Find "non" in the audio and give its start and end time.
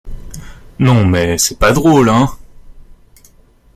0.79-1.05